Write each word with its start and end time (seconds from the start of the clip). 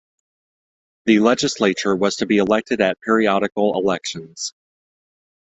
The 1.05 1.19
legislature 1.19 1.95
was 1.95 2.15
to 2.15 2.25
be 2.25 2.39
elected 2.39 2.81
at 2.81 2.99
periodical 3.01 3.75
elections. 3.75 4.51